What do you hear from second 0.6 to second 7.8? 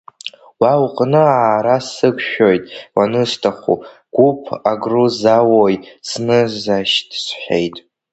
Уа уҟны аара сықәшәоит, уанысҭаху, Гәыԥ агрузауои сзынашьҭ,— сҳәеит.